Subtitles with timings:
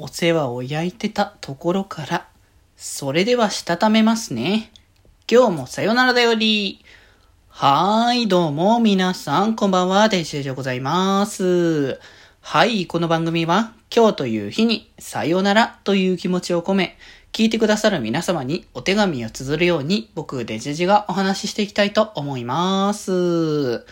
[0.00, 2.28] お世話を焼いてたところから、
[2.76, 4.70] それではしたためますね。
[5.28, 6.84] 今日もさよならだより。
[7.48, 11.98] はーい、どうも皆さん、こんばんは、デジェでございます。
[12.40, 16.96] はい、この番組は、今日という日に、さよならという気持ちを込め、
[17.32, 23.84] 聞いてくださる皆様にお手紙を綴るように、僕、デジェジがお話ししていきたいと思います。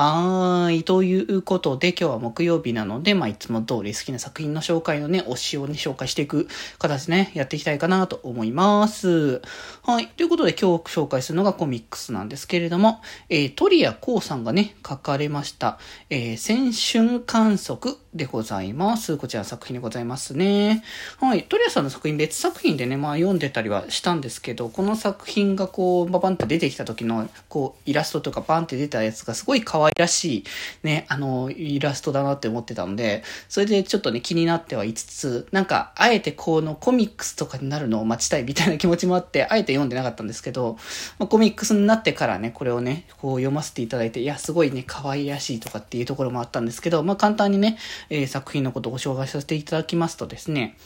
[0.00, 0.84] はーい。
[0.84, 6.46] ということで、今日は木曜日なので、まあ、いつも通り好きな作品の紹介のね、推しをね、紹介していく
[6.78, 9.42] 形ね、やっていきたいかなと思います。
[9.82, 10.06] はい。
[10.06, 15.80] ということで、今日紹介するのがコミックスなんですけれども、えー、トリアコウさんがね、書かれました、
[16.10, 19.16] えー、先春観測でございます。
[19.16, 20.82] こちら作品でございますね。
[21.20, 21.44] はい。
[21.44, 30.44] トリアさんの作品、別作品でね、まあ、読んでたりはしたんですけど、この作品がこう、ババンって出てきた時の、こう、イラストとかバンって出たやつがすごい可愛らしい
[30.82, 40.76] ね、あの、イラストだなって思ってたので、それでちょっとね、気になってはいつつ、なんか、あえてこのコミックスとかになるのを待ちたいみたいな気持ちもあって、あえて読んでなかったんですけど、
[41.18, 47.78] まあ、コミックスになってからね、これをね、こう読ませていただいて、いや、すごいね、可愛らしいとかっていうところもあったんですけど、まあ、簡単にね、
[48.10, 50.76] えー、作品のことをご紹介させていただきますとですね、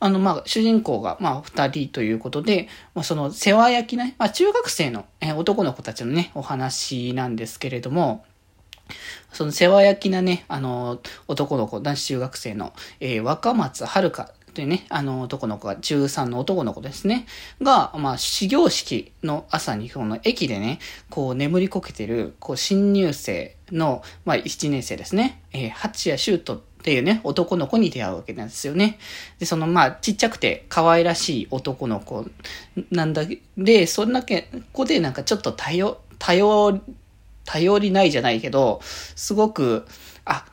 [0.00, 8.24] あの、まあ、主人公が、まあ、二人ということで、まあ、その、世話焼きね、まあ、中学生の、えー、男の子たちのね、お話なんですけれども、
[9.32, 14.10] その世話焼きなね、あの、男の子、男子中学生の、えー、若松遥
[14.58, 17.26] というね、あの男の子が、中3の男の子ですね、
[17.62, 28.98] が、まあ、始業式の朝に、この駅でね、こう眠りこけてる、こう、新入生の、まあ、1年生ですね、えー、八谷修斗っていうね、男の子に出会うわけなんですよね。
[29.38, 32.26] で、その、まあ、ちっちゃくて可愛らしい男の子
[32.90, 33.22] なんだ
[33.56, 36.80] で、そんだけ、ここでなんかちょっと頼、頼
[37.44, 39.86] 頼りないじゃないけど、すごく、
[40.24, 40.44] あ、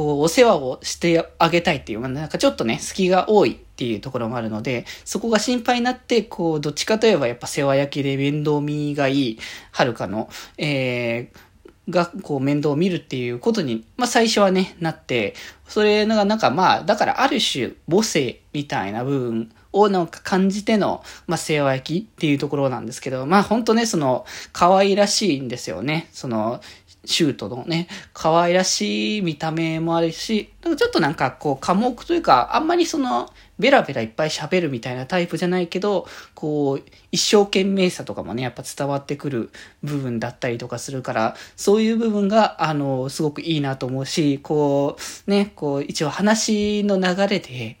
[0.00, 9.38] こう、お世話をしてあげたいっていう、まあなんかちょっとね、隙が多いっていうところもあるので、そこが心配になって、こう、どっちかといえばやっぱ世話焼きで面倒見がいい、
[9.72, 15.34] はるかの、えー、が、こう、面倒を見るっていうことに、まあ、最初はね、なって、
[15.68, 26.08] それがなんかまあ、だからある種、母性みたいな部分をなんか感じての、まあ、世話焼きっていうところなんですけど、まあ本当ね、その、可愛らしいんですよね。
[26.12, 26.60] その、
[27.04, 39.50] シュートのね、可愛らしい見た目もあるし、ちょっとなんかこう、寡黙というか、あんまりその、ベラベラいっぱい喋るみたいなタイプじゃないけど、こう、一生懸命さとかもね、やっぱ伝わってくる
[39.82, 44.96] 部分だったりとかするから、そういう部分が、あの、すごくいいなと思うし、こ
[45.26, 47.78] う、ね、こう、一応話の流れで、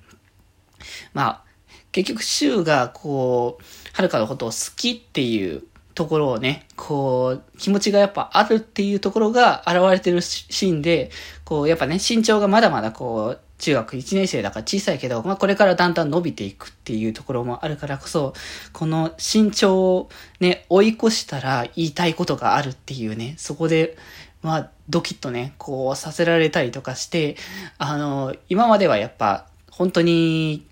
[1.12, 1.44] まあ、
[1.92, 5.64] 結局、シュウが、こう、はるかのことを好きっていう
[5.94, 11.10] ところをね、こう、気持ちがやっぱあるっていうところが現れてるシーンで、
[11.44, 18.32] こう、やっぱね、身長がまだまだこう、中学1年生だから小さいけど、まあこれからだんだん伸びていくっていうところもあるからこそ、
[18.72, 23.96] この身長をね、追い越したら言いたいことがあるっていうね、そこで、
[24.42, 27.36] まあ、ドキッとね、こうさせられたりとかして、
[27.76, 30.66] あの、今まではやっぱ、本当に、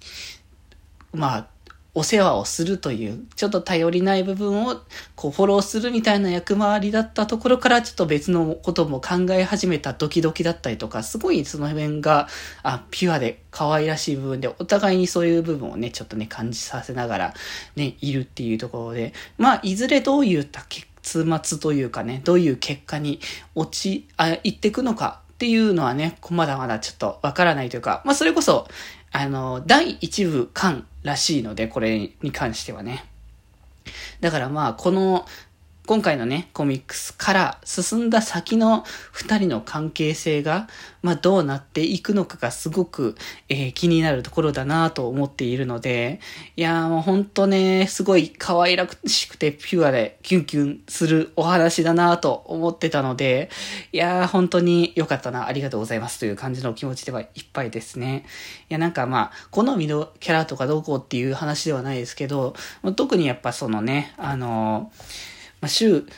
[1.12, 1.47] まあ、
[1.98, 4.76] お世話をするという、ちょっと頼りない部分を、
[5.16, 12.28] こう、フォローするみたいな役回りだったところから、ちょっと別のことも考え始めたドキドキだったりとか、すごいその辺が、
[12.62, 17.34] あ、ピュアで可愛らしい部分で、お互いにそういう部分をね、ちょっとね、感じさせながら、
[17.75, 23.19] ね、いるっていうところで、まあ、いずれどういった結末というかね、どういう結果に
[23.56, 28.69] 落ち、あ、行ってくのかっていうのはね、まだまだちょっとわからないというか、まあそれこそ、
[29.10, 33.04] あの、第一部巻らしいので、これに関してはね。
[34.20, 35.26] だからまあ、この、
[35.88, 40.69] 今回のね、コミックスから進んだ先の二人の関係性が、
[41.00, 43.16] まあどうなっていくのかがすごく、
[43.49, 46.21] えー、気になるところだなと思っているので、
[46.56, 53.49] いやーもうほんとね、すごい可愛らしくてピュアでキュンキュンするお話だなと思ってたので、
[53.91, 58.26] いやー本当に良かったな、ありがとうございますという感じの気持ちではいっぱいですね。
[58.69, 62.55] いやなんかまあ、好みのキャラとかどうこうっていう話ではないですけど、
[62.94, 66.12] 特にやっぱそのね、あのーまあ、シュー、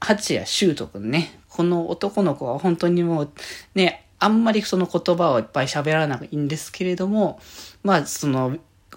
[0.00, 3.30] 八谷修斗くんね、この男の子は本当にもう
[3.74, 7.40] ね、あんまりその言葉をいっぱい喋らないんですけれども、
[7.82, 8.56] まあその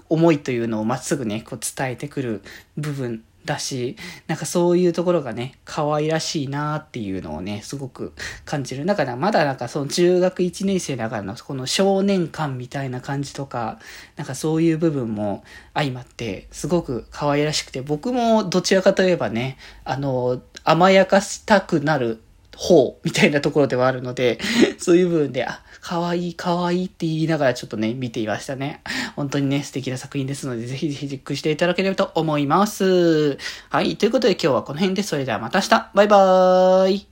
[0.09, 2.41] 思いというのをまっすぐね、こう伝えてくる
[2.77, 3.97] 部分だし、
[4.27, 8.13] なんかそういうところがね、可愛らしいなっていうのをね、すごく
[8.45, 8.85] 感じる。
[8.85, 13.79] だからまだなんかその中学1年生だからのこの少年感みたいな感じとか、
[14.15, 22.21] なんかそういう部分も相まって、すごく可愛らしくて、僕もどちらかといえばね、あの、甘やかしたくなる
[22.57, 24.39] 方みたいなところではあるので、
[24.77, 28.81] そういう部分で、あ、可愛い可愛いって言いながらちょっとね、見ていましたね。
[29.17, 33.37] 本当にね、素敵な作品ですので、ぜひぜひチェックしていただければと思います。
[33.69, 35.91] はい、ということで今日はこの辺で、それではまた明日。
[35.95, 37.05] バイバーイ。